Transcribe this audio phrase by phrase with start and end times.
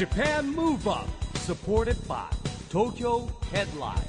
[0.00, 1.06] Japan Move Up
[1.40, 2.24] supported by
[2.70, 4.00] Tokyo Headline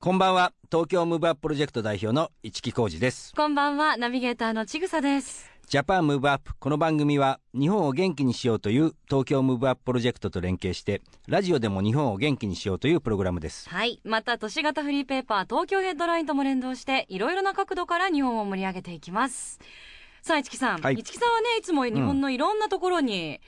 [0.00, 5.48] こんばんは東京ムーブアッププロジェクト代表の一木広治ですこんばんは、ナビゲーターのちぐさです。
[5.68, 14.00] ジャパンムーブアップこの番組は日本を元気にしようという東京ムーブアッププロジェクトと連携してラジオでも日本を元気にしようというプログラムですはい。
[14.02, 19.60] また、都市型フリーペーパー、東京ヘッドラインとも連動して、いろいろな角度から日本を盛り上げていきます。
[20.28, 20.82] さあ、市木さん。
[20.82, 20.98] はい。
[20.98, 23.40] 市木さんはね、いつも日本のいろんなところに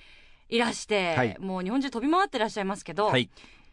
[0.48, 1.36] いらして、はい。
[1.38, 3.28] もう日本中飛び回ってらっしゃいますけど、はい。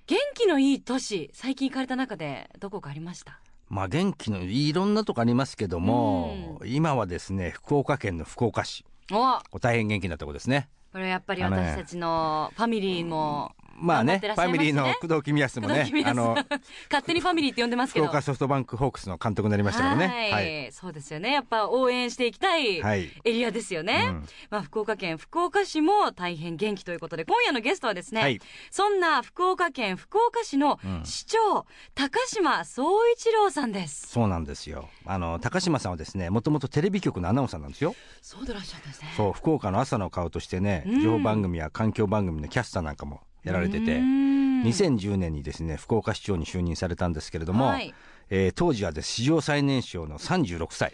[0.08, 3.40] 元気のいい都市、最近行かれた中で、どこかありました？
[3.70, 8.84] まあ元気のいろんなとこありますけども、今はですね福岡県の福岡市。
[9.10, 10.68] お大変元気なとこですね。
[10.92, 14.20] これやっぱり私たちのファミリーも、まあねね。
[14.20, 16.36] ファミリーの工藤公康もねあの
[16.90, 18.06] 勝手にファミリーって呼んでますけど。
[18.06, 20.30] 福岡ソフトバンクホークスの監督になりましたからね。
[20.32, 21.32] はい、そうですよね。
[21.32, 23.10] やっぱ応援していきたいはい。
[23.24, 24.08] エリアですよね。
[24.10, 24.28] うん。
[24.50, 28.42] まあ、福岡県福岡市も大変元気ということで、今夜のゲストはですね、はい。
[28.72, 31.06] そんな福岡県福岡市のうん。
[31.06, 34.08] 市長、高島総一郎さんです。
[34.08, 34.90] そうなんですよ。
[35.06, 37.96] あの高島さんはですねもともとテレビ局のアナウンサーなんですよ。
[38.22, 39.14] そうでらっしゃるんですね。
[39.16, 41.02] そう福岡の朝の顔としてねうん。
[41.02, 43.80] 情報番組や環境番組のキャスターなんかもやられてて。
[43.80, 44.64] うーん。
[44.64, 47.94] 2010年にですね福岡市長に就任されたんですけれども、はい。
[48.30, 50.94] えー当時はです史上最年少の36歳。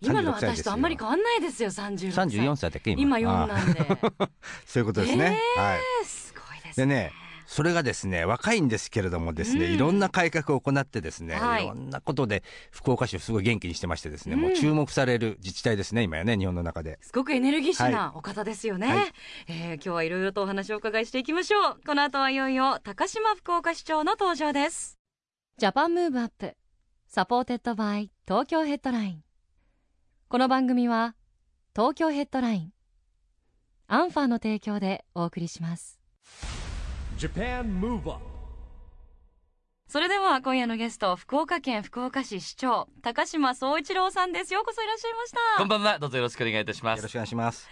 [0.00, 0.62] 今の36歳ですよ。
[0.62, 2.26] 私とあんまり変わんないですよ、36歳。
[2.26, 3.18] 34歳だっけ今。
[3.18, 3.80] 今4なんで。
[4.66, 5.76] そういうことですね、はい。
[5.76, 6.86] えーすごいですね。
[6.86, 7.12] でね
[7.52, 18.88] それがですね若いんですけれどもですね、うんいろんな改革を行ってですね、はいい、ろんなことで福岡市をすごい元気にしてましてですね、もううん注目される自治体ですね今やね日本の中ですごくエネルギッシュなお方ですよね。
[18.88, 19.12] はい
[19.48, 21.80] えー今日はいろいろとお話をお伺いしていきましょう。
[21.86, 24.98] この後はいよいよ高島福岡市長の登場です。
[25.58, 26.56] Japan Move Up
[27.06, 29.22] supported by 東京ヘッドライン。
[30.28, 31.14] この番組は
[31.76, 32.72] 東京ヘッドライン、
[33.88, 36.00] アンファーの提供でお送りします。
[37.18, 38.20] Japan Move Up
[39.88, 44.54] それでは今夜のゲスト、福岡県福岡市市長、高島宗一郎さんです。
[44.54, 45.38] ようこそいらっしゃいました。
[45.58, 45.98] こんばんは。
[45.98, 47.12] どうぞよろしくお願いいたしますよろし。
[47.12, 47.68] くお願いします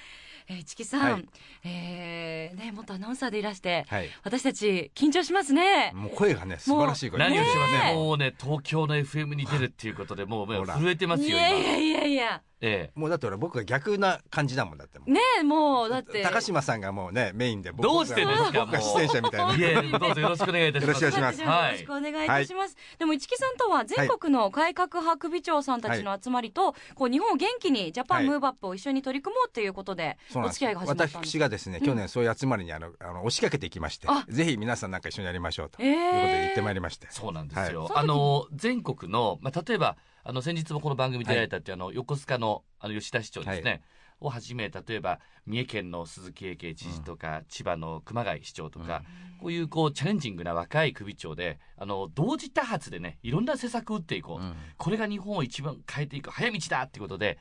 [0.51, 1.29] えー、チキさん、はい
[1.65, 5.93] えーね、元アナウンサーでいらして、はい私たち緊張しますね。
[5.95, 7.95] もう声がね素晴らしい声何をしますね。
[7.95, 11.69] もうね、東京の FM に出るっていうことで、もう震えてますよ、いやい今。
[11.69, 12.43] やいやいや。
[12.63, 16.23] えもうだって俺僕が逆な感じだもんだってもうねえ、もう、だって。
[16.23, 19.87] 高島さんがもうねメインで僕どうしてですか僕が出演者みたいなえ。
[19.87, 21.05] いえ、どうぞよろしくお願いいたします。
[21.05, 22.77] よろしくお願いしますはいよろしくお願いいたします。
[22.99, 31.17] でも、市木さんとは全国の改革派首長さんたちの集まりと、こう、日本を元気にジャパンムーブアップを一緒に取り組もうということで、そうなんですお付き合いが始まったんです。
[31.17, 34.25] 私がですね去年そういう集まりにあのあの押しかけていきましてあ。
[34.29, 35.83] ぜひ皆さんなんか一緒にやりましょうと。
[35.83, 35.89] えー。
[35.89, 37.07] いうことで言ってまいりまして。
[37.11, 37.85] そうなんですよ。
[37.85, 37.93] はい。
[37.97, 43.83] あの、全国の、まあ、例えば、あの、先日もこの番組で出られたって、あの、横須賀の、あの、吉田市長ですね。
[44.21, 49.03] をはじめ、例えば、三重県の鈴木英慶知事とか、千葉の熊谷市長とか、
[49.41, 54.39] こういう、こう、チャレンジングな若い首長で、あの、同時多発でね、いろんな施策を打っていこう。
[54.39, 54.45] と。
[54.45, 54.55] うん。
[54.77, 57.39] これが日本を一番変えていく早道だっていうことで、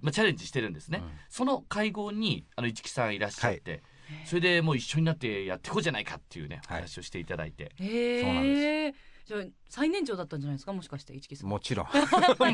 [0.00, 0.98] まあ、チャレンジしてるんですね。
[1.02, 1.10] うん。
[1.28, 3.82] その会合に、あの、市木さんいらっしゃって、
[4.24, 6.82] それでもう一緒になってやっていこうじゃないかっていうね、おはい。
[6.82, 7.72] 話をしていただいて。
[7.80, 8.94] えー、そうなんで
[9.26, 10.72] じゃあ、最年長だったんじゃないですか？
[10.72, 11.48] もしかして、市木さん。
[11.50, 11.86] もちろん。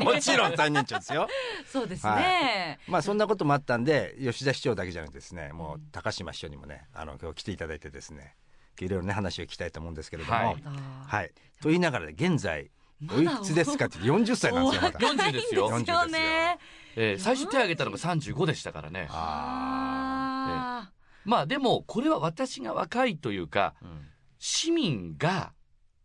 [0.03, 0.57] もちろん。
[0.57, 1.27] 最年長ですよ。
[1.67, 2.79] そうですね。
[2.87, 8.35] まあそんなこともあったんで吉田市長だけじゃなくてですねもう高島市長にもねあの今日来ていただいてですね
[8.79, 10.35] いろいろね話を聞きたいと思うんですけれども。
[10.35, 11.27] ははい。
[11.27, 11.29] い、
[11.59, 12.71] あと言いながらね現在
[13.11, 14.99] おいくつですかって 40歳なんですよまだ。
[14.99, 15.69] 40ですよ。
[15.71, 16.05] ーですよ。
[16.07, 16.57] ね。
[16.95, 19.07] えー最初手を挙げたのが35でしたからね。
[19.11, 20.91] あ
[21.25, 24.09] まあでも、これは私が若いというか、うん
[24.45, 25.53] 市民が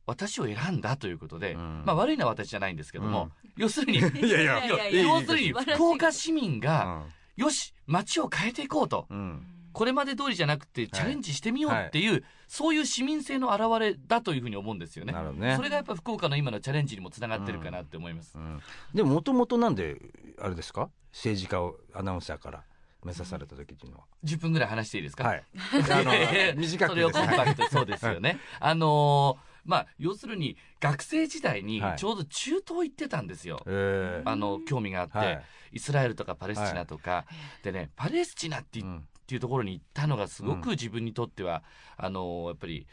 [0.06, 1.82] 私を選んだということで、うん。
[1.84, 4.88] まあ悪いのは私じゃないんですけども、要するに、 いやいや。
[4.92, 7.02] 要するに福岡市民が、
[7.34, 9.08] よし、街を変えていこうと。
[9.68, 15.12] うんうんこれまで通りじゃなくてチャレンジしてみようっていう、そういう市民性の表れだというふうに思うんですよね。
[15.34, 15.54] ね。
[15.56, 18.32] それがやっぱ福岡の今のチャレンジにもつながってるかなって思います。
[18.36, 18.60] うん
[18.94, 20.00] でももともとなんで
[20.40, 20.90] あれですか？
[21.12, 22.64] 政治家をアナウンサーから
[23.04, 25.24] 目指された時っていうのは、10分ぐらい話していいですか？
[25.24, 25.44] はい。
[26.56, 27.68] 短くそれをコンパクトに。
[27.68, 28.38] そうですよね。
[28.58, 31.98] あのーまあ、要するに学生時代にはい。
[31.98, 33.62] ちょうど中東行ってたんですよ。
[33.66, 34.28] えー。
[34.28, 35.44] あの興味があって、はい。
[35.72, 37.26] イスラエルとかパレスチナとか、
[37.62, 41.62] でねパレスチナって,、うんっていうところに行ったのがすごく自分にとっては、
[41.98, 42.86] あのやっぱり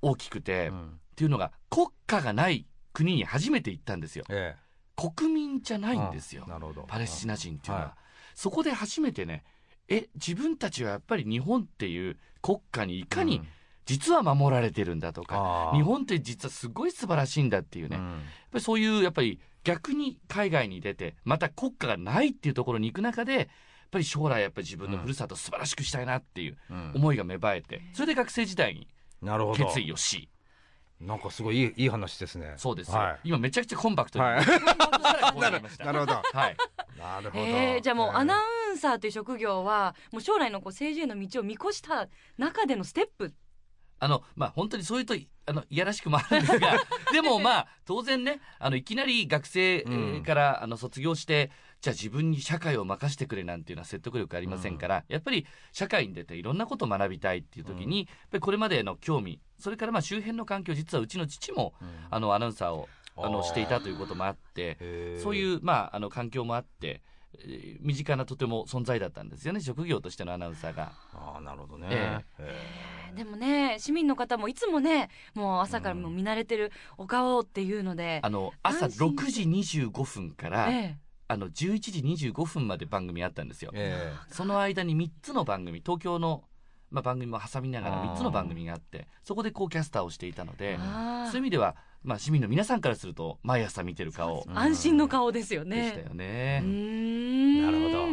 [0.00, 1.00] 大きくて、っうん。
[1.14, 4.24] ていうのが国家がない国に初めて行ったんですよ。
[4.30, 4.56] え
[4.96, 6.44] 国民じゃえないんですよ。
[6.46, 6.84] あなるほど。
[6.88, 7.96] パレスチナ人っていうのは、は
[8.34, 9.44] そこで初めてね
[9.88, 13.48] え自分たちはやっぱり日本っていう国家にいかにうん。
[13.84, 18.20] 実は守られてるんだとか、日本って実はすごい素晴らしいんだっていうね、やっうん
[18.52, 23.48] ぱりそういうやっぱり逆に海外に出てまた国家がないっていうところに行く中で
[23.90, 26.92] ぱり将来やっぱり自分のふるさとを素晴らしくしたいなっていううん。
[26.96, 28.88] 思いが芽生えて、それで学生時代に
[29.22, 29.64] なるほど。
[29.66, 30.28] 決意をし、
[31.00, 32.54] なんかすごいいいいい話ですね。
[32.56, 32.90] そうです。
[32.90, 33.20] よ、はい。
[33.24, 35.40] 今めちゃくちゃコンパクトに、はい。
[35.40, 35.84] なりました。
[35.86, 36.12] なるほど。
[36.14, 36.56] はい、
[36.98, 38.40] なるほど、えー、じゃあもうアナウ
[38.70, 42.08] ウンサーという職業はもう将来のこう政治への道を見越した
[42.38, 43.32] 中でのステップ
[43.98, 45.14] あのまあ本当にそういうと
[45.46, 46.76] あのいやらしくもあるんですが
[47.12, 51.50] でもまあ当然ねあのいきなり学生えーうんから、あの卒業して
[51.80, 61.74] じゃあ自分に社会を任せてくれなんていうのは説得力ありませんから、やっぱり社会に出ていろんなことを学びたいっていう時に、やっぱりこれまでの興味それからまあ周辺の環境実はうちの父も
[62.10, 64.76] あのアナウンサーをあのしていたということもあって
[65.22, 67.15] そうういう、まあ、あの環境もあって、えー
[67.80, 70.92] 身近なとても存在だったんですよね職業としてのアナウンサーが。
[71.12, 72.20] ああなるほどね、え
[73.12, 73.14] え。
[73.16, 79.42] でもね市民の方もいつもねもう朝からもう見慣れてるお顔っていうので、あの朝安心6時
[79.88, 80.98] 25分から、え
[81.28, 81.52] あの11
[82.14, 83.70] 時25分まで番組あったんですよ。
[83.74, 86.44] えその間に3つの番組東京の、
[86.96, 95.88] まあ、番組も挟みながらあー3つの番組があってそこでこうキャスターをしていたのえでそういう意味では、まあ、市民の皆さんからすると毎朝見てる顔うん安心の顔ですよでね。
[95.88, 96.62] したようね。
[97.62, 98.06] なるほど。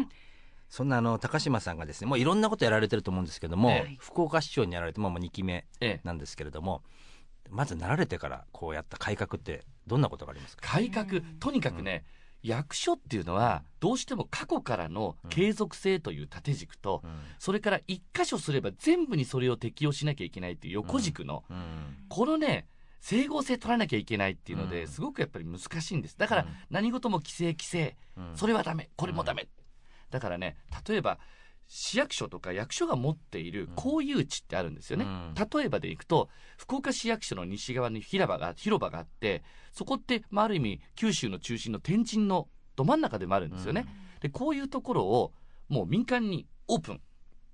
[0.70, 3.96] そんなあの高島さんがですねもういろんなことやられてると思うんですけども、ええ。
[4.00, 6.02] 福岡市長にやられてもう2期目ええ。
[6.04, 6.82] なんですけれども
[7.50, 12.04] まずなられてからこうやった改革ってどんなことがありますか、改革とにかくね、
[12.44, 17.12] 役所っていうのはどうしても過去からの継続性という縦軸と、うん。
[17.40, 21.58] それから一箇所すれば全部にそれを適用しなきゃいけないっていう横軸の、うん。
[22.10, 22.68] このね
[23.00, 24.88] 整合性取らなきゃいけないっていうので、うん。
[24.88, 26.18] すごくやっぱり難しいんです。
[26.18, 26.50] だからうん。
[26.70, 27.96] 何事も規制規制。
[28.18, 28.32] うん。
[28.36, 28.90] それはダメ。
[28.96, 29.48] これもダメ、
[30.12, 30.58] だからね
[30.88, 31.20] 例えば
[31.76, 35.34] 市役所とか役所が持っている公有地ってあるんですよね、うん。
[35.34, 43.88] 例えばでいくと福岡市役所の西側に広場が広場があってそこって、まあ、ある意味九州の中心の天神のど真ん中でもあるんですよね、
[44.22, 45.34] でこういうところを
[45.68, 47.02] もう民間にオープン。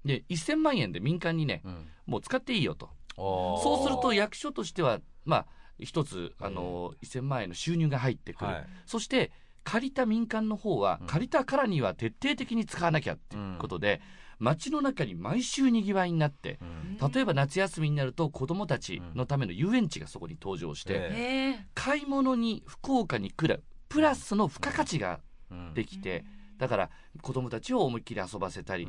[0.04, 1.88] で1000万円で民間にねうん。
[2.06, 2.90] もう使っていいよと。
[3.16, 5.46] そうすると役所としてはまあ
[5.80, 8.68] 一つあの1000万円の収入が入ってくる、はい。
[8.86, 9.32] そして
[9.64, 11.08] 借りた民間の方はうん。
[11.08, 14.02] 借りたからには徹底的に使わなきゃっていうことで、
[14.40, 16.60] 街の中に毎週にぎわいになって
[17.02, 17.12] うん。
[17.12, 25.20] 例えば夏休みになると子どもたちのための遊園地がそこに登場して、買い物に福岡に来るプラスの付加価値が
[25.52, 25.74] うん。
[25.74, 26.26] できて、
[26.58, 26.90] だから
[27.22, 28.88] 子どもたちを思いっきり遊ばせたり、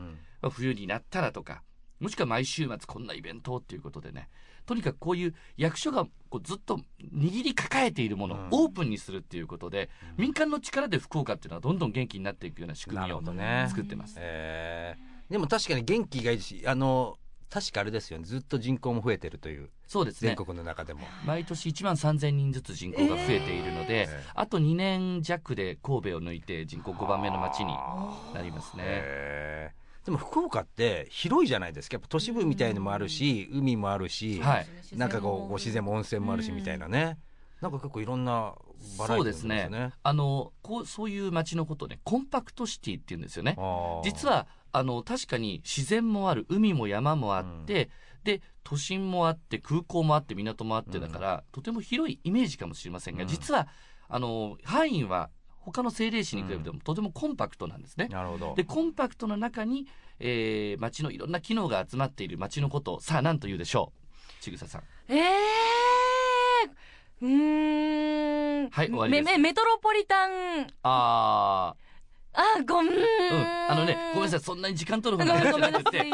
[0.51, 1.63] 冬になったらとか
[2.01, 4.29] もしくは毎週末こんなイベントをっていうことでね
[4.71, 6.79] とにかくこういう役所がこうずっと
[7.13, 8.49] 握り抱えているものをうん。
[8.53, 13.21] オープンにするっていうことで、民間の力で福岡っていうのはどんどん元気になっていくような仕組みを
[13.69, 14.15] 作ってます。
[14.21, 15.33] えー。
[15.33, 17.19] でも確かに元気がいいしあの
[17.51, 18.25] 確かあれですよね。
[18.25, 19.71] ずっと人口も増えてるという。
[19.89, 20.37] そうですね。
[20.37, 24.31] 全国の中でも、毎年1万3000人ずつ人口が増えているので、えー。
[24.37, 29.75] あと2年弱で神戸を抜いて人口5番目の町にはなりますね。
[30.05, 31.97] でも福岡って広いじゃないですか。
[31.97, 34.67] やっぱ都市部みたいのもあるし、海もあるし、はい。
[34.97, 37.19] なんかこうご自然も温泉もあるしみたいなね、
[37.61, 38.55] なんか結構いろんな
[38.99, 39.63] バラエティーそうですね。
[39.65, 39.93] なんね。
[40.03, 43.57] あのこうそういう町のことをねコンパクトシティって言うんですよね。
[44.03, 47.91] 実はあの確かに自然もある海も山もあって、
[48.25, 53.29] で都心もあって空港もあって港もあってだから、とても広いイメージかもしれませんが、うん。
[53.29, 53.69] 実は
[54.09, 55.31] あの範囲は
[55.61, 58.09] 他の政令市に比べてもとてもコンパクトなんですね。
[58.09, 58.55] なるほど。
[58.57, 59.87] でコンパクトの中に、
[60.19, 63.93] えー、町のいろんな機能が集まっている町のことをさあ何と言うでしょ
[64.41, 64.43] う。
[64.43, 64.83] ちぐささん。
[65.09, 65.21] ええ
[67.23, 68.71] うーん。
[68.71, 69.25] はい終わりです。
[69.25, 70.63] メメメトロポリタン。
[70.83, 71.77] ああ
[72.67, 73.71] ごめん、ーうん。
[73.71, 74.41] あのねごめんなさい。
[74.41, 76.05] そんなに時間取るほどの話じゃなくて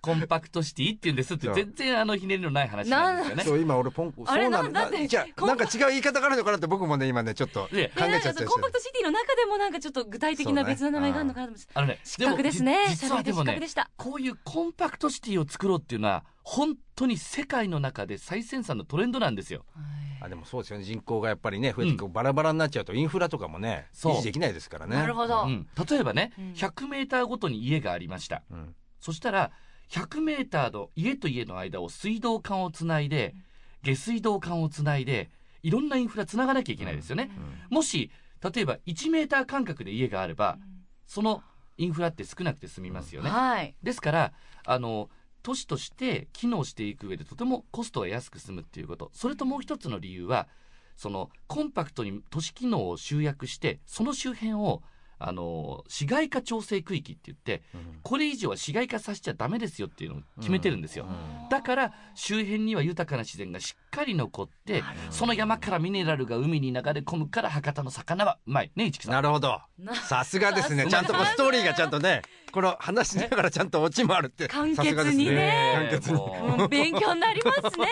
[0.00, 3.44] コンパクトシティって言うんですって全然あのひねりのない話なんですよね。
[3.44, 8.44] そう今俺ポンあれそうなのななんでじゃなんか違う言い方があるのかなって僕もね今ねちょっと考でえちゃって。
[8.44, 12.78] コンパクトシティの中でもなんかちょっと具体的な別の名前があるのかなと思って、あのね失格ですね。
[12.90, 13.24] 失格
[13.60, 13.90] でした。
[13.96, 19.64] こういうコンパクトシティを作ろうっていうのは本当に世界の中で最先端のトレンドなんですよ。
[20.20, 20.84] あでもそうですよね。
[20.84, 24.12] 人口がやっぱりね増えてくるバラバラになっちゃうとインフラとかもねそう。
[24.14, 24.96] 維持できないですからね。
[24.96, 26.52] なるほど、うん、例えばね、うん。
[26.52, 28.42] 100メーターごとに家がありました。
[28.50, 28.74] うん。
[29.00, 29.50] そしたら
[29.90, 33.34] 100メーターの家と家の間を水道管をつないで
[33.82, 35.30] 下水道管をつないで
[35.62, 37.30] いろんなインフラつながなきゃいけないですよね。
[37.70, 38.10] もし
[38.54, 40.58] 例えば1メーター間隔で家があれば
[41.06, 41.42] その
[41.76, 43.30] インフラって少なくて済みますよね。
[43.30, 43.74] はい。
[43.82, 44.32] ですから
[44.64, 45.08] あの
[45.42, 49.10] 都市として機能していく上でとてもコストが安く済むっていうこと。
[49.12, 50.48] それともう一つの理由は
[50.96, 54.82] そのコンパクトに都市機能を集約してその周辺を
[55.22, 57.62] あの市街化調整区域って言って
[58.02, 61.06] これ以上は市街化させちゃダメですよっていうのを決めてるんですよ、
[61.50, 68.72] だから周辺には豊かな自然がしっかり残ってその山からミネラルが海に流れ込むから博多の魚はうまい。
[68.74, 69.12] ね市木さん。
[69.12, 69.60] なるほど。
[70.08, 70.86] さすがですね。
[70.88, 76.16] ちゃんとこうストーリーがちゃんとねこの話しながらちゃんとオチもあるって簡さすがです潔にね簡潔に。
[76.16, 77.86] ももう勉強になりますね。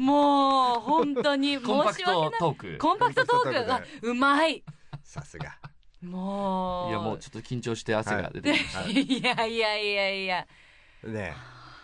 [0.00, 2.78] もう本当にうコンパクト申し訳ないトーク。
[2.78, 3.72] コンパクトトーク。
[3.72, 4.64] あうまい。
[5.02, 5.58] さすが
[6.02, 6.90] もう。
[6.90, 9.58] いやもうちょっと緊張して汗が出てきました、いやい。
[9.58, 10.46] やいやいや
[11.04, 11.34] ね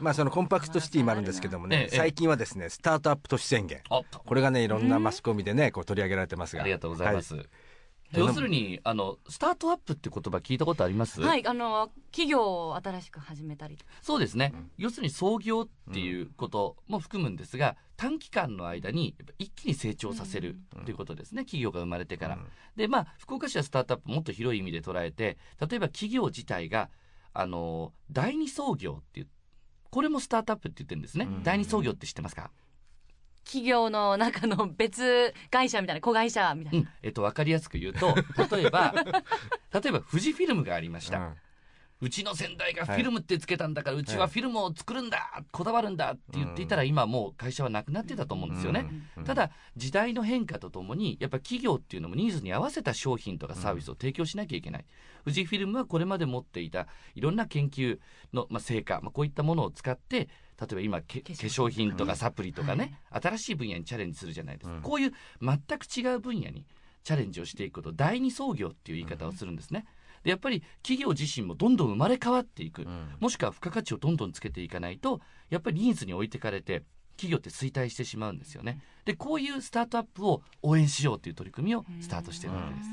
[0.00, 3.80] まあそのコンパクトシティもあるんですけどもねええ最近はですねスタートアップ都市宣言。
[4.24, 6.62] これがねいろんなマスコミでねこう取り上げられてますが。
[6.62, 7.36] ありがとうございまはす、
[8.14, 13.92] 要するにあのスタートアップって言葉聞いたことあります、はいあの企業を新しく始めたりとか。
[14.02, 22.34] そうですね、要するに創業っていうことも含むんですが、短期間の間に一気に成長させるということですね、企業が生まれてから。
[22.36, 22.46] うん。
[22.76, 26.90] でまあ福岡市はスタートアップもっと広い意味で捉えて例えば企業自体が
[27.32, 29.28] あの第二創業っていう
[29.90, 31.42] これもスタートアップって言ってるんですね、うん。
[31.42, 32.50] 第二創業って知ってますか、
[33.44, 36.88] 企業の中の別会社みたいな子会社みたいな、うん。
[37.02, 38.14] えっと、分かりやすく言うと
[38.56, 38.94] 例えば
[39.72, 41.34] 例えば富士フィルムがありました、
[42.02, 48.90] うんうちの先代がフィルムってつけたんだから、うちはフィルムを作るんだ、こだわるんだって言っていたら、今もう会社はなくなってたと思うんですよね。
[49.16, 54.84] うんただ、時代の変化とともに、やっぱ企業っていうのもニーズに合わせた商品とかサービスを提供しなきゃいけない。
[55.24, 58.00] 富士フィルムはこれまで持っていたいろんな研究
[58.32, 60.28] の、まあ、成果、まあ、こういったものを使って、
[60.60, 64.80] 例えば今け、化化粧粧品とかサプリとかね、新しい分野にチャレンジするじゃないですか。
[64.82, 66.66] こういう全く違う分野に
[67.04, 69.86] チャレンジをしていくこと、第二創業っていう言い方をするんですね。
[70.22, 72.86] でやっぱり企業自身もどんどん生まれ変わっていく、
[73.20, 76.84] もしくは付加価値をどんどんつけていかないとやっぱりニーズに置いてかれて
[77.16, 78.80] 企業って衰退してしまうんですよね。
[79.04, 82.88] でこういうスタートアップを応援しようという取り組みをスタートしてるわけです、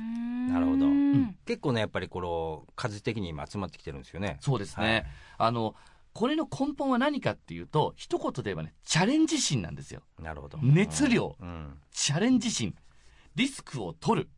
[0.51, 0.85] なるほど。
[0.85, 1.35] うん。
[1.45, 4.37] 結構ねやっぱりこの数的に今集まってきてるんですよね。
[4.41, 5.05] そうですね、はい。
[5.37, 5.75] あの
[6.13, 10.01] これの根本は何かっていうと一言で言えばねチャレンジ心なんですよ。
[10.19, 10.57] なるほど。
[10.61, 11.35] 熱量。
[11.39, 11.77] うん。
[11.91, 12.75] チャレンジ心。
[13.35, 14.29] リスクを取る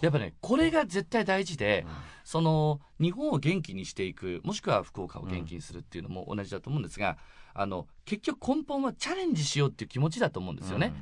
[0.00, 1.86] やっぱねこれが絶対大事で、
[2.24, 7.18] その日本を元気にしていくもしくは福岡を元気にするっていうのも同じだと思うんですが、
[7.52, 10.92] あの結局根本はチャレンジしようっていう気持ちだと思うんですよね、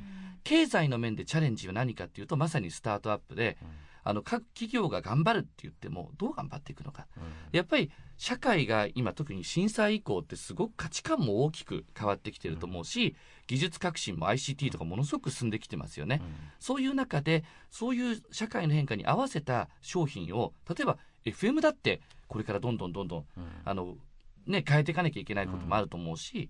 [0.43, 3.57] 経済の面でチャレンジは何かっていうとまさにスタートアップで、
[4.03, 7.07] あの各企業が頑張るって言ってもどう頑張っていくのか、
[7.51, 13.15] やっぱり社会が今特に震災以降ってすごく価値観も大きく変わってきてると思うし、
[13.47, 16.21] 技術革新も ICT とかものすごく進んできてますよね、
[16.59, 23.25] そういう中でそういう社会の変化に合わせた商品を例えば FM だってこれからどんどんどんどん、
[23.63, 23.97] あの
[24.45, 26.49] ね、変えていかなきゃいけないこともあると思うし、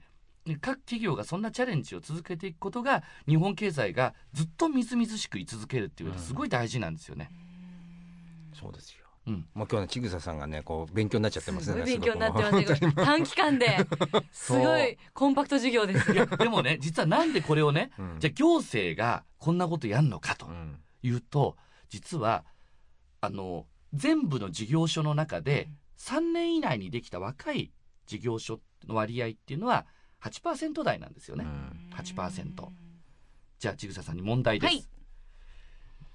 [0.62, 7.30] 各企業がそんなチャレンジを続けていくことが日本経済がずっとみずみずしく居続けるっていうのはすごい大事なんですよね。
[8.54, 9.04] そうですよ。
[9.28, 9.48] うん。
[9.54, 11.74] もう今日のちぐささんがねこう勉強になっちゃってますね。
[11.74, 12.94] すごい勉強になってますね。
[12.96, 13.88] 短期間で。
[14.32, 18.20] すごいコンパクト授業ですいやでもね実はなんでこれをね、うん。
[18.20, 20.80] じゃあ行政がこんなことやんのかとうん。
[21.04, 21.58] いうと
[21.90, 22.44] 実は
[23.22, 25.70] あの全部の事業所の中で
[26.00, 27.72] 3年以内にできた若い
[28.06, 29.86] 事業所の割合っていうのは
[30.24, 31.46] 8%台なんですよね。
[31.46, 31.90] うん。
[31.96, 32.68] 8%
[33.60, 34.72] じゃあちぐささんに問題です。
[34.74, 34.86] はい。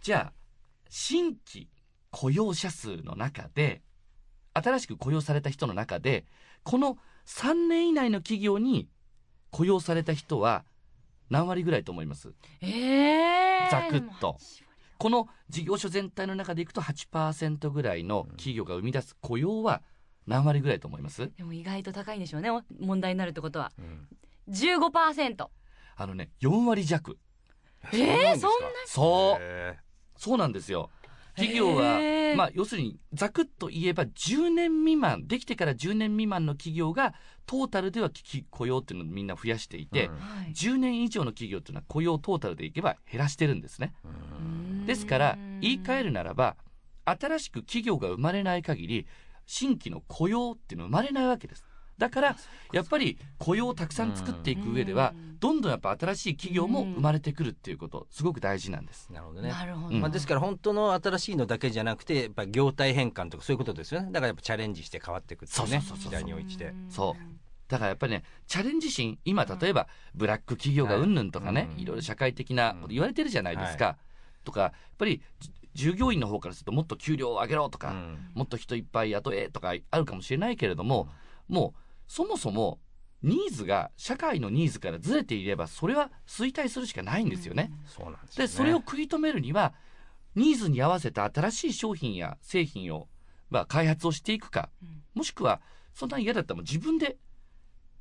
[0.00, 0.32] じゃあ
[0.88, 1.68] 新規
[2.10, 3.82] 雇用者数の中で
[4.54, 6.24] 新しく雇用された人の中で
[6.62, 6.96] この
[7.26, 8.88] 3年以内の企業に
[9.50, 10.64] 雇用された人は
[11.30, 12.32] 何割ぐらいと思います？
[12.62, 14.38] えー、ざくっと。
[14.98, 19.82] この事業所全体の中でいくと8%ぐらいの企業が生み出す雇用は
[20.28, 21.30] 何割ぐらいと思います？
[21.36, 22.50] でも意外と高いんでしょうね。
[22.50, 23.72] お問題になるってことは。
[23.78, 24.06] うん。
[24.50, 25.46] 15%
[25.96, 27.18] あのね4割弱。
[27.92, 29.42] えー、そんなそう。
[29.42, 29.78] へ
[30.16, 30.90] そうなんですよ。
[31.34, 32.00] 企業は、
[32.36, 37.14] まあ、要するにざくっと言えば10年未満できてから10年未満の企業が
[37.46, 40.14] トータルではき雇用っていうのをみんな増やしていて、うん。
[40.16, 40.52] はい。
[40.52, 43.94] 10年以上の企業っていうのは雇用トータルでいけば減らしてるんですね。
[44.04, 44.86] うん。
[44.86, 46.56] ですから言い換えるならば
[47.04, 49.06] 新しく企業が生まれない限り
[49.48, 51.64] 新規の雇用っていうのは生まれないわけです。
[51.96, 52.36] だから
[52.72, 59.08] やっぱり雇用をたくさん作っていく上ではうんどんどんやっぱ新しい企業も生まれてくるっていうことすごく大事なんです。
[59.12, 59.50] なるほどね。
[59.50, 60.00] なるほど、うん。
[60.00, 64.08] まあ、ですから本当の新しいのだけじゃなくてやっぱ業態変換とかそういうことですよね。
[64.10, 66.10] だからやっぱチャレンジして変わっていくっていうねそうそうそうそう。
[66.10, 66.74] 時代に応じて。
[66.88, 67.38] そう。
[67.68, 73.96] だからやっぱりねチャレンジ心今例えばブラック企業がうんぬんとかね、はいいろいろ社会的なこと言われてるじゃないですか、
[74.44, 78.30] とかやっぱりじ従業員の方からするともっと給料を上げろとか、うん。
[78.34, 81.08] もっと人いっぱい雇えとかあるかもしれないけれども、
[81.46, 82.80] もうそもそも
[83.22, 87.70] ニーズが社会のニーズからずれていればそれは衰退するしかないんですよね。
[87.86, 89.72] そうなんでそれを食い止めるには
[90.34, 93.08] ニーズに合わせた新しい商品や製品を、
[93.48, 94.70] まあ、開発をしていくか、
[95.14, 95.60] もしくは
[95.94, 97.14] そんなに嫌だったら自分でやっ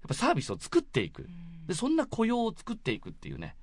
[0.08, 1.28] ぱサービスを作っていく。
[1.68, 3.56] でそんな雇用を作っていくっていうね、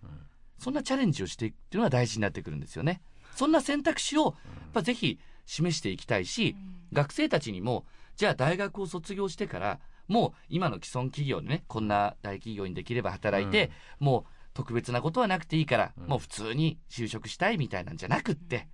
[0.58, 3.00] そんなチャレンジをしていくっていうのが大事になってくるんですよね。
[3.34, 4.34] そんな選択肢をやっ
[4.72, 6.56] ぱぜひ示していきたいし、
[6.92, 7.84] 学生たちにも
[8.16, 18.68] じゃあ大学を卒業してからもう今の既存企業でねこんな大企業にできれば働いて、もう特別なことはなくていいから、もう普通に就職したいみたいなんじゃなくって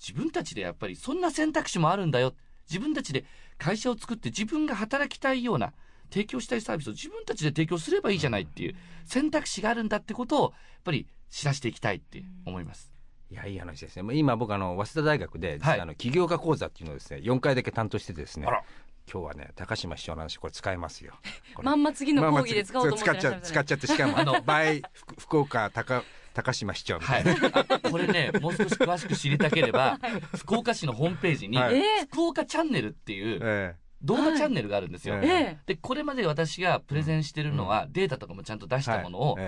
[0.00, 2.34] 自分たちでやっぱりそんな選択肢もあるんだよ。
[2.68, 3.24] 自分たちで
[3.58, 5.72] 会社を作って自分が働きたいような
[6.10, 10.52] 提供したいサービスを自分たちで提供すればいいじゃないっていう選択肢があるんだってことをやっ
[10.84, 12.91] ぱり知らせていきたいって思います。
[13.32, 14.14] いやいい話ですね。
[14.14, 18.62] 今僕あの早稲田大学で実はあの起業家講座っていうのをですね4回だけ担当しててですねあら。
[19.10, 21.14] 今日はね高島市長の話これ使えますよ。
[21.62, 27.24] まんま次の講義で使おうと思って使っちゃう使っちゃってしかもあの by 福福岡高高島市長みたはい。
[27.90, 29.98] これねもう少し詳しく知りたければ、
[30.36, 31.76] 福岡市のホームページに、はい。
[31.76, 35.14] え福岡チャンネルっていうえ動画チャンネルがあるんですよ。
[35.14, 35.58] はいええ。
[35.66, 39.38] でこれまで私がプレゼンしてるのは、データとかもちゃんと出えしたものを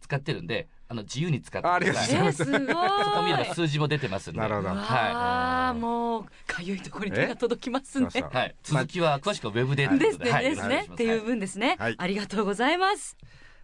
[0.00, 2.44] 使ってるんで、あの自由に使ってあありがとうございます。
[2.44, 4.38] そこ見れば数字も出てますんで。
[4.38, 4.68] なるほど。
[4.68, 8.08] うわはあ、もうかゆいところに手が届きますね。
[8.32, 8.54] はい。
[8.62, 9.88] 続きは詳しくはウェブで。
[9.88, 11.94] ですね、ですね、っていう分ですね、はい。
[11.98, 13.16] ありがとうございます。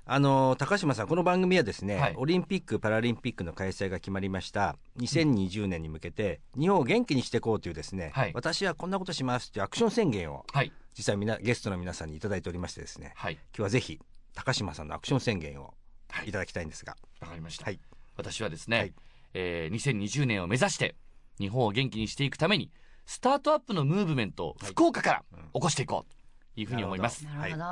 [0.07, 2.15] あの高島さんこの番組はですね、はい。
[2.17, 4.77] オリンピック・パラリンピックの開催が決まりました。
[4.99, 8.33] 2020年に向けて日本を元気にしていこうというですね、はい。
[8.35, 10.73] 私はこんなことしますというアクション宣言をはい。
[10.97, 13.35] 実際みなゲストの皆さんにいただいておりましてですねはい。
[13.35, 14.01] 今日はぜひ
[14.35, 15.75] 高島さんのアクション宣言を
[16.09, 16.29] はい。
[16.29, 17.65] いただきたいんですが、わかりました。
[17.65, 17.81] はい。
[18.17, 18.95] 私はですね、はい。
[19.35, 20.97] えー2020年を目指して
[21.39, 22.71] 日本を元気にしていくために
[23.07, 25.25] スタートアップのムーブメントを福岡から
[25.55, 27.25] 起こしていこうというふうに思います。
[27.25, 27.65] なるほど、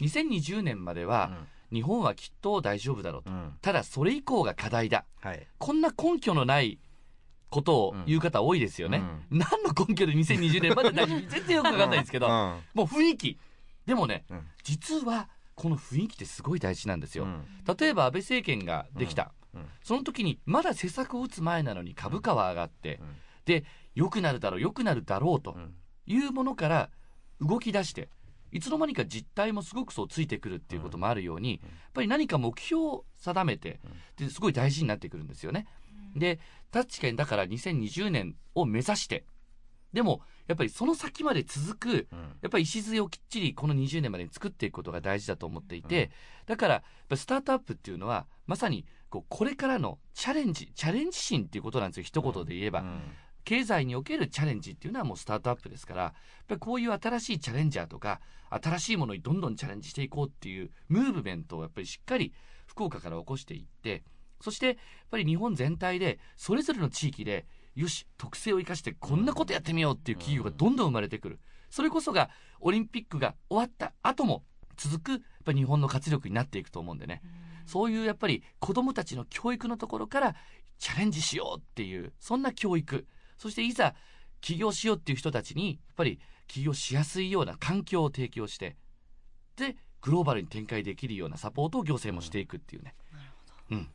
[0.00, 1.32] 2020年までは、
[1.72, 3.30] 日本はきっと大丈夫だろうと。
[3.30, 3.54] うん。
[3.60, 5.04] ただそれ以降が課題だ。
[5.20, 5.46] はい。
[5.58, 6.78] こんな根拠のない
[7.50, 9.02] ことを言う方多いですよね。
[9.30, 12.32] 何の根拠で2020年まで大丈夫全然よくわかんないんですけど、うん。
[12.74, 13.38] もう雰囲気。
[13.86, 14.46] でもね、うん。
[14.62, 17.24] 実はこの雰囲気ってすごい大事なんですよ。
[17.24, 17.44] うん。
[17.76, 19.60] 例えば安倍政権ができた、うん。
[19.62, 19.68] うん。
[19.82, 23.00] その時にまだ施策を打つ前なのに株価は上がって、ん。
[23.44, 23.64] で
[23.96, 25.74] 良くなるだろう良くなるだろうとん。
[26.06, 26.90] いうものから
[27.40, 28.08] 動き出して
[28.52, 33.80] いつの間にか実態もすごくそうついてくるっていうこともあるように、やっぱり何か目標を定めて
[34.16, 35.66] ですごい大事になってくるんですよね。
[36.14, 36.38] で
[36.70, 39.24] 確かにだから2020年を目指して
[39.92, 42.18] でもやっぱりその先まで続くうん。
[42.40, 46.10] やっぱり礎をきっちりこの20年までに作っていくことが大事だと思っていて、
[46.46, 46.82] だから
[47.16, 53.00] スタートアップっていうのはまさにこうこれからのチャレンジチャレンジ心っていうことなんですよ一言で言えば、うん。
[53.44, 56.12] 経済におけるチャレンジっていうのはもうスタートアップですからやっ
[56.48, 58.20] ぱりこういう新しいチャレンジャーとか
[58.50, 62.34] 新しいものにどんどんチャレンジしていこうっていうムーブメントをやっぱりしっかり
[62.66, 64.02] 福岡から起こしていって
[64.42, 64.76] そしてやっ
[65.10, 67.46] ぱり日本全体でそれぞれの地域で
[67.78, 71.38] よし特性を生かしてこんなことやってみようっていう企業がどんどん生まれてくる。
[71.70, 72.28] それこそが
[72.60, 74.42] オリンピックが終わった後も
[74.76, 77.22] 続くやっぱり日本の活力になっていくと思うんでね。
[77.66, 80.34] そういうやっぱり子どもたちの教育のところから
[80.78, 83.06] チャレンジしようっていうそんな教育。
[83.36, 83.94] そしていざ
[84.40, 88.76] 起業しようっていう人たちにやっぱり起業しやすいような環境を提供して
[89.54, 92.94] でグローバルに展開できるようなサポートを行政もしていくっていうね。
[93.70, 93.88] うん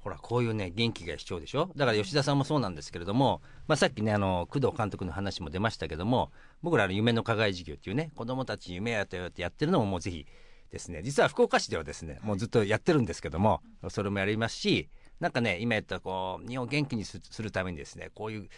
[0.00, 1.70] ほらこういうね元気が必要でしょ？
[1.76, 6.30] だから吉田さんもそうなんですけれども、まあ、さっきねあの工藤監督の話も出ましたけども
[6.62, 10.26] 僕らの夢の課外授業っていうね子どもたち夢やったよってやってるのももうぜひ
[10.70, 11.02] ですね。
[11.02, 18.48] 実は福岡市ではですねもうずっとやってるんですけどもそれもやりますしなんかね今やったこう日本を元気にするためにですねこういう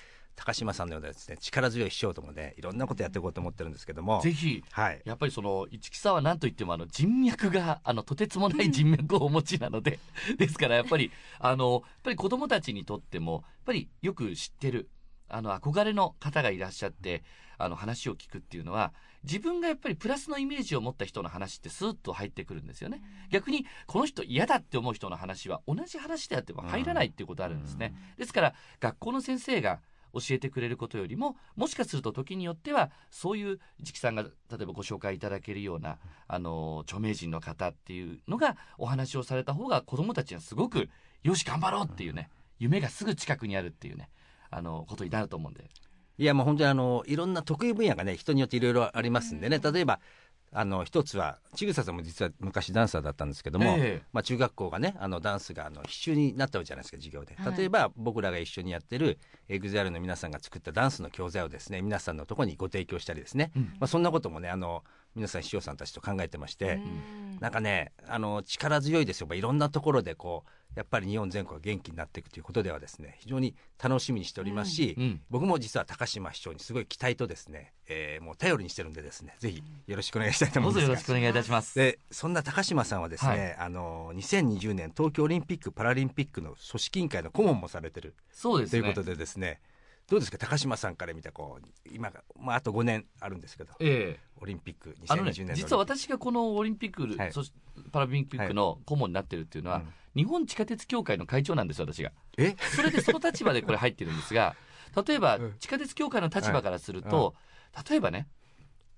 [0.40, 4.22] 高島さんのようなですね力強い師匠ともねいろんなことやっていこうと思ってるんですけども。
[4.22, 5.03] ぜひはい。
[5.05, 9.98] やっぱりその市木さんは何といってもあの人脈があのとてつもない 人脈をお持ちなので
[10.38, 14.88] ですからやっぱりあのやっぱり子どもたちにとってもやっぱりよく知ってる
[15.29, 17.22] あの憧れの方がいらっしゃって
[17.59, 23.03] あの話を聞くっていうのは自分がやっぱりプラスのイメージを持った人の話ってスーッと入ってくるんですよね。
[23.31, 27.94] 逆にこの人嫌だって思う人の話は同じ話であっても入らないっていうことあるんですね。
[28.16, 29.81] ですから学校の先生が
[30.12, 34.31] 教えてくれることよりももしかすると時によってはそういう市木さんが例
[34.62, 40.88] えばご紹介いただけるようなあの著名人の方っていうのがお話をされた方が子どもたちはすごく
[41.23, 44.11] よし頑張ろうっていうね夢がすぐ近くにあるっていうね
[44.51, 45.64] あのことになると思うんで。
[46.18, 49.59] いやもう本当にあのいろんな得意分野がね人によっていろいろありますんでね。
[49.59, 50.01] 例えば
[50.52, 54.02] あの一つは千草さんも実は昔ダンサーだったんですけども、ええ。
[54.12, 57.56] まあ、中学校がねあのダンスがあの必修になったわけじゃないですか授業で、はい。
[57.56, 63.62] 例えば僕らが一緒にやってる EXILE の皆さんが作ったダンスの教材をですね皆さんのところにご提供したりですね、うん。
[63.62, 64.82] まあ、そんなこともねあの
[65.16, 66.81] 皆さん師匠さんたちと考えてまして、
[67.40, 69.29] なんかねあの力強いですよ。
[69.35, 75.20] いろんなところでこうやっぱり日本全国が元気になっていくということではですね非常に楽しみにしておりますし、うん。
[75.29, 80.75] 僕も実は高島市長にすごい期待とですね、えーもう頼りにしてるんでですねぜひよろしくお願いしたいと思うん。
[80.75, 81.75] ですよろしくお願いいたします。
[81.75, 83.57] でそんな高島さんはですね、はい。
[83.57, 88.83] あの2020年東京オリンピック・パラリンピックの組織委員会の顧問もされてるそうですね。
[88.83, 89.61] ということでですね
[90.11, 94.20] どうですか高島さんから見たこう今が、まあ、あと5年あるんですけどええ。
[94.40, 97.33] オリンピックあのね2020年の実は私がこのオリンピック、はい。
[97.33, 97.53] そし
[97.92, 99.92] パラリンピックの顧問になってるっていうのは、うん。
[100.16, 102.11] 日本地下鉄協会の会長なんですよ私が。
[102.38, 102.57] え？
[102.75, 104.57] それでその立場でこれ入ってるんですが
[105.07, 105.55] 例えばうん。
[105.61, 107.37] 地下鉄協会の立場からすると、
[107.88, 108.27] 例えばね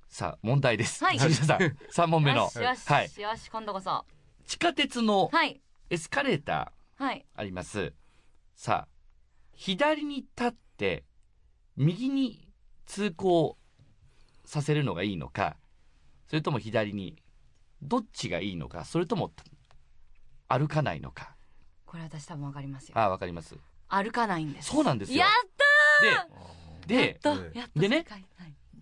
[0.09, 1.19] さあ問題です、はい。
[1.19, 1.29] さん
[1.93, 2.45] 3問目の。
[2.45, 4.07] よしよし、はい、よし今度こそ。
[4.47, 5.61] 地下鉄のはい。
[5.91, 7.27] エスカレータはい。
[7.37, 7.93] ーあります。
[8.55, 8.89] さあ
[9.53, 10.72] 左に立って
[11.77, 12.49] 右に
[12.87, 13.57] 通行
[14.45, 15.57] させるのがいいのか
[16.29, 17.17] それとも左に
[17.83, 19.33] どっちがいいのかそれとも
[20.49, 21.35] 歩かないのか。
[21.87, 22.99] これ私多分わかりますよ。
[22.99, 23.57] あわかります。
[23.89, 24.71] 歩かないんです。
[24.71, 25.19] そうなんですよ。
[25.19, 25.29] やっ
[26.87, 28.25] ででたやっえとやっとでねはい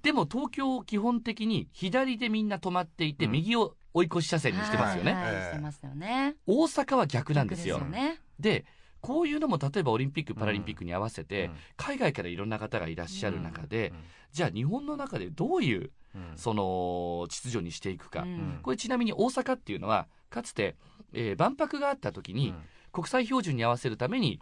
[0.03, 3.33] でも東京基本的に左でみんな止まっていて、うん。
[3.33, 6.37] 右を追い越し車線にしてますよね、はいはいしてますよね。
[6.46, 7.79] 大阪は逆なんですよ。
[7.79, 8.18] 逆ね。
[8.38, 8.64] で
[9.00, 11.52] こういうのも例えばオリンピック・パラリンピックに合わせて、うん。
[11.76, 13.96] 海外からいろんな方がいらっしゃる中で、うん。
[14.32, 16.32] じゃあ日本の中でどういううん。
[16.36, 18.60] その秩序にしていくか、うん。
[18.62, 20.76] これちなみに大阪っていうのはかつて、
[21.12, 22.56] えー万博があった時に、うん。
[22.92, 24.40] 国際標準に合わせるために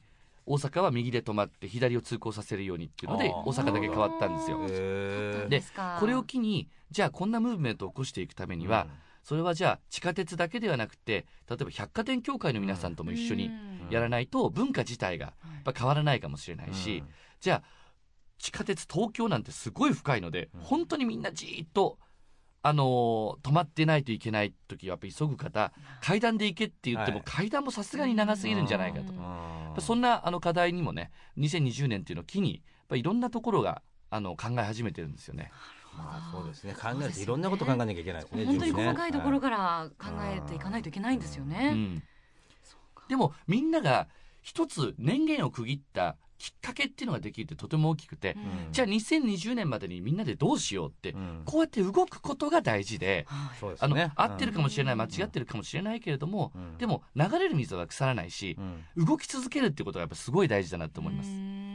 [0.48, 4.66] 大阪は右で止まって左を通行させるようにっていうので大阪だけ変わったんですよ。
[5.48, 5.62] で
[6.00, 8.86] これを機にじゃあこんなムーブメントを起こしていくためには、
[9.28, 13.50] それはじゃあ地下鉄だけではなくて例えば百貨店協会の皆さんとも一緒に
[13.90, 17.04] やらないと文化自体がやっぱ変わらないかもしれないし、
[17.38, 17.62] じゃあ
[18.38, 20.60] 地下鉄東京なんてすごい深いので、うん。
[20.62, 21.98] 本当にみんなじーっと、
[22.62, 27.24] あのー止まってないといけない時はやっぱ急ぐ方階段で行けって言っても、はい。
[27.26, 29.00] 階段もさすがに長すぎるんじゃないか
[29.74, 35.52] と、そんなあの課題にもね2020年っていうのを機にやっぱいろんなところがあの考え始めてるんですよね。
[35.98, 36.74] まあそうですね。
[36.74, 41.72] 考えるといろんなこと考えなきゃいけないですね本当に細かいところから考えていかないといけないんですようね。
[41.72, 42.02] ん、
[43.08, 44.08] でもみんなが
[44.42, 48.72] 一つ年限を区切ったきっかけっていうのができるってとても大きくて、うん。
[48.72, 51.42] じゃあ2020年までにみんなでどうしようって、うん。
[51.44, 53.26] こうやって動くことが大事で、
[53.80, 55.00] あのね合ってるかもしれない、うん。
[55.00, 56.78] 間違ってるかもしれないけれども、うん。
[56.78, 58.56] でも流れる水は腐らないし
[58.96, 59.04] う、ん。
[59.04, 61.30] 動き続けるってことがやっぱすごい大事だなと思います。
[61.30, 61.32] う。
[61.32, 61.67] ん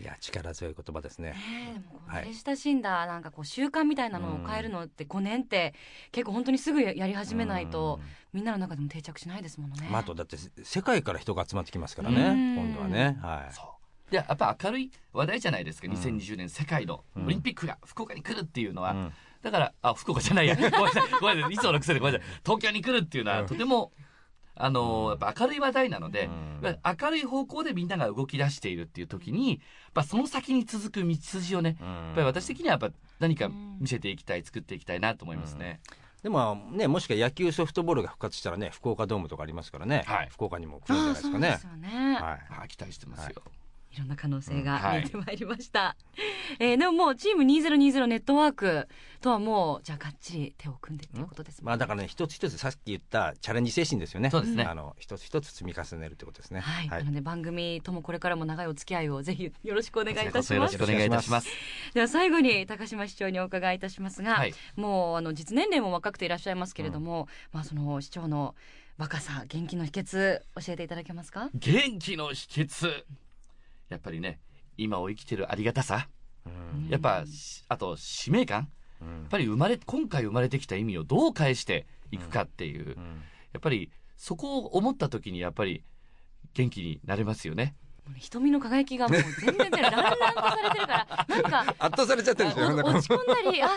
[0.00, 1.30] いや力強い言葉ですね。
[1.30, 1.36] ね
[1.70, 5.74] えでもこう親しんだなんかこう習慣みたいなのを変えるのって5年って
[6.10, 8.00] 結構本当にすぐやり始めないと
[8.32, 9.88] みんなの中でも定着しないですものね。
[9.90, 12.56] まあ、あとだって世界から人が集まってきますからねうん。
[12.56, 13.18] 今度はね。
[13.20, 13.54] はい。
[13.54, 14.10] そう。
[14.10, 15.94] でやっぱ明るい話題じゃないですか、うん。
[15.94, 17.04] 2020年世界の。
[17.16, 17.26] うん。
[17.26, 19.12] オリンピックが福岡に来るっていうのは、うん。
[19.42, 20.56] だからあ福岡じゃないや。
[20.56, 21.02] ごめんなさい。
[21.20, 21.52] ごめんなさい。
[21.52, 22.28] いつもの癖でごめんなさい。
[22.42, 23.46] 東京に来るっていうのはうん。
[23.46, 23.92] とても、
[24.62, 26.28] あのーやっぱ明るい話題なので、
[26.62, 29.58] 明るい方向でみんなが動き出しているっていう時にやっ
[29.94, 31.86] ぱその先に続く道筋をねうん。
[31.86, 35.80] やっぱり私的にはやっぱ何か見せていきたい作っていきたいなと思いますね。
[36.22, 40.28] でもねもしか野球ソフトボールが復活したらね福岡ドームとかありますからね、はい。
[40.30, 41.48] 福岡にも来るんじゃないですかね。
[41.48, 42.14] ああそうですよね。
[42.14, 42.22] はい。
[42.60, 43.42] はい、期待してますよ。
[43.46, 43.59] い
[43.98, 45.00] ろんな可能性がうんはい。
[45.00, 45.96] 見えてまいりました、
[46.58, 48.88] えーでももうチーム2020ネットワーク
[49.20, 54.30] とはもうじゃあがっちり手を組んでっていうことですもんまあだからね一つ一つさっき言ったチャレンジ精神ですよね。
[54.30, 54.64] そうですね。
[54.64, 56.60] あの一つ一つ積み重ねるってことですね。
[56.60, 60.54] はい、なので番組ともこれからも長いお付き合いをぜひ よろしくお願いいたします。
[60.54, 61.48] ろしくお願いいたします。
[61.94, 64.54] では最後に高島市長にお伺いいたしますが、はい。
[64.76, 68.54] もうあの実年齢も若くていらっしゃいますけれども、まあその市長の
[68.98, 71.50] 若さ元気の秘訣教えていただけますか？
[71.54, 73.04] 元気の秘訣
[73.90, 74.40] やっぱりね
[74.78, 76.08] 今を生きてるありがたさ。
[76.46, 76.88] うん。
[76.88, 78.70] やっぱしあと使命感。
[79.02, 79.08] うん。
[79.08, 83.22] やっぱり生まれ今回生まれてきた意味をどう返していくかっていう、うん。
[83.52, 85.84] やっぱりそこを思った時にやっぱり
[86.54, 87.74] 元気になれますよね。
[88.16, 91.26] 瞳の輝きがもう全然ねランランとされてるから。
[91.28, 93.68] なんか圧倒されちゃってるんですよあ落ち込んだりあ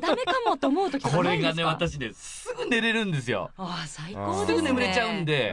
[0.00, 1.64] ダメかもと思う時これががないんですかね。
[1.64, 3.50] 私ねすぐ寝れるんですよ。
[3.56, 4.46] ああ最高ですね。
[4.46, 5.52] すぐ眠れちゃうんで、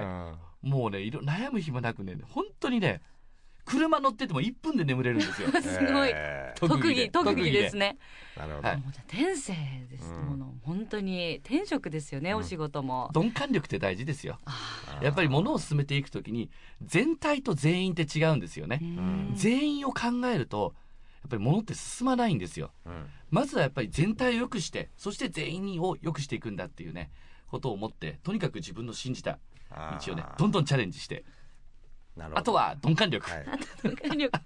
[0.64, 0.70] うん。
[0.70, 3.02] もうねいろ悩む暇なくね本当にね
[3.72, 5.50] 車乗ってても1分で眠れるんですよ。
[5.62, 6.12] すごい。
[6.14, 7.10] え特技で。
[7.10, 7.70] 特技で。
[7.70, 7.98] すね。
[8.36, 9.54] ーなるほど、はいもうじゃあ天性
[9.90, 10.12] です。
[10.14, 12.38] もの、本当に天職ですよね、うん。
[12.38, 13.10] お仕事も。
[13.16, 14.40] 鈍感力って大事ですよ。
[14.46, 16.50] あやっぱり物を進めていくときに
[16.82, 18.80] 全体と全員って違うんですよね。
[19.34, 20.76] 全員を考えると
[21.24, 22.72] やっぱり物って進まないんですよ。
[22.86, 23.06] うん。
[23.30, 27.10] まずはやっぱり全体を良くしてそして全員を良くしていくんだっていうね
[27.48, 29.40] ことを思ってとにかく自分の信じた
[30.06, 31.24] 道をねどんどんチャレンジして
[32.34, 33.46] あとは鈍感力、はい。
[33.84, 34.40] 鈍感力。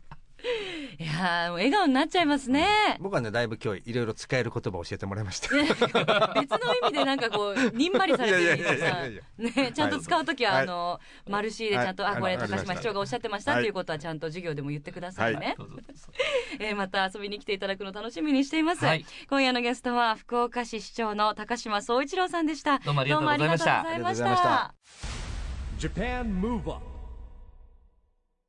[0.99, 2.67] いや笑顔になっちゃいますね。
[2.99, 5.49] 僕はねだいぶ今日いろいろ使える言葉を教えてもらいました。
[5.55, 10.63] 別の意味でなんかこうにんまりされてるねちゃんと使う時は、はい。
[10.63, 12.15] あのマルシーでちゃんと、はい。
[12.15, 16.07] あこれ高島市長がおっしゃってました、はいっていうことはちゃんと授業でも言ってくださいね、どうぞどうぞ。
[16.59, 19.05] えーまた遊びに来ていただくの楽しみにしています、はい。
[19.29, 22.79] 今夜のゲストは福岡市市長の高島総一郎さんでした。
[22.79, 24.75] どうもありがとうございました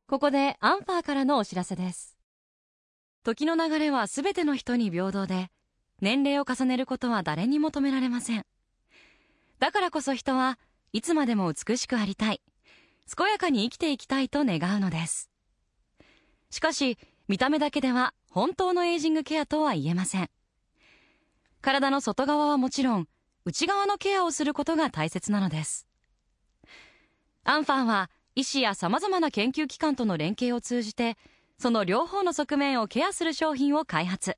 [0.09, 2.17] ここでアンファーからのお知らせです。
[3.25, 5.51] 時の流れは全ての人に平等で
[6.01, 8.47] 年齢を重ねることは誰にも止められません。
[9.59, 10.61] だからこそ人は
[10.93, 12.41] いつまでも美しくありたい。
[13.17, 15.29] 健やかに生きていきたいと願うのです。
[16.51, 20.31] しかし見た目だけでは本当のエイジングケアとは言えません。
[21.61, 23.09] 体の外側はもちろん
[23.45, 25.89] 内側のケアをすることが大切なのです。
[27.43, 28.09] アンファンは
[28.39, 31.17] 医師やさまざまな研究機関との連携を通じて
[31.59, 34.37] その両方の側面をケアする商品を開発。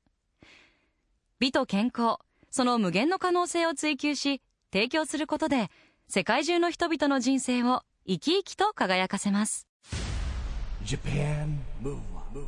[1.37, 2.15] 美と健康
[2.49, 5.69] その無限の可能性を追求し提供することで
[6.07, 9.67] 世界中の人々の人生を生き生きと輝かせます。
[10.85, 12.47] Japan Move Up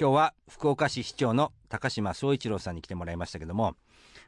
[0.00, 3.76] 今日は福岡市市長の高島総一郎さんに来てもらいましたけども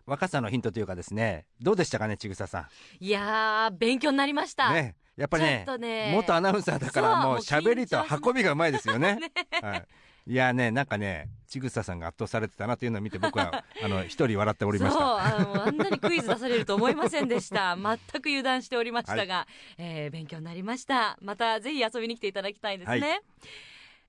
[0.08, 2.68] 若さのヒントというかですねどうでしたかねちぐささ
[2.98, 6.12] いやー勉強になりました、んねやっぱりねね。
[6.14, 9.18] 元アナウンサーだからもう喋りと運びがうまいですよね。
[9.60, 9.86] はい、
[10.28, 17.74] いやねなんかねちぐささんが圧倒されてたなというのを見て僕は あの一人笑っておりましそうたあのあんなにクイズ出されると思いませんでした。
[17.82, 21.18] 全く油断しておりましたが、えー勉強になりました。
[21.20, 23.20] またぜひ遊びに来ていただきたいですね、はい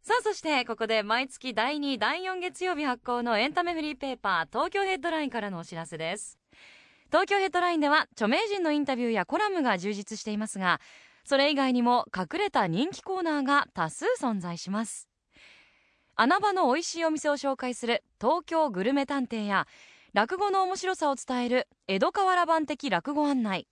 [0.02, 6.40] さあそしてここで毎月第2第4月曜日発行のエンタメフリーペーパー東京ヘッドラインからのお知らせです。
[7.08, 10.80] 東京ヘッドラインでは著名人のインタビューやコラムが充実していますが
[11.26, 15.10] それ以外にも隠れた人気コーナーが多数存在します。
[16.16, 19.68] 穴場の美味しいお店を紹介する東京グルメ探偵や
[20.14, 23.68] 落語の面白さを伝える江戸河原版的落語案内。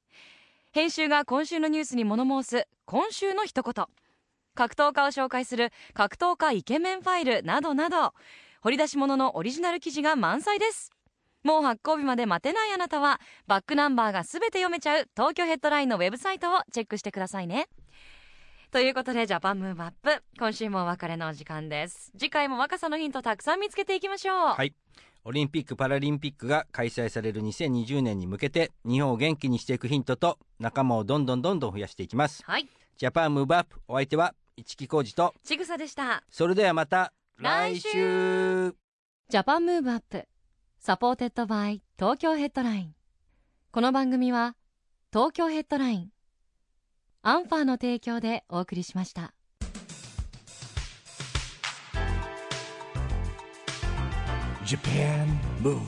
[0.71, 3.85] 編集が今週のニュースに物申す今週の一言。
[4.57, 8.15] 格闘家を紹介する格闘家イケメンファイルなどなど。
[8.61, 10.91] 掘り出し物のオリジナル記事が満載です。
[11.43, 17.69] もう発行日まで待てないあなたはバックナンバーが全て読めちゃう東京ヘッドラインのウェブサイトをチェックしてくださいね。
[18.71, 20.23] ということでジャパンムーブアップ。
[20.39, 22.11] 今週もお別れのお時間です。
[22.17, 24.37] 次回も若さのヒントたくさん見つけていきましょう。
[24.55, 24.73] はい。
[25.23, 32.43] オリンピック・パラリンピックが開催される2020年に向けて日本を元気にしていくヒントと仲間をどんどんどんどん増やしていきます。
[32.43, 32.67] はい。
[32.97, 33.79] ジャパンムーブアップ。
[33.87, 35.35] お相手は市木浩二と。
[35.43, 36.23] ちぐさでした。
[36.29, 37.87] それではまた来週。
[37.87, 37.91] 来
[38.71, 38.75] 週。
[39.29, 40.27] Japan Move Up
[40.79, 42.95] supported by 東京ヘッドライン。
[43.71, 44.55] この番組は
[45.13, 46.09] 東京ヘッドライン
[47.21, 49.33] アンファーの提供でお送りしました。
[54.65, 55.27] Japan
[55.61, 55.79] Move